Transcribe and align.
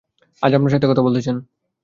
আজ 0.43 0.51
আপনার 0.53 0.73
সাথে 0.73 0.87
কথা 0.87 1.05
বলতে 1.05 1.21
চান! 1.21 1.37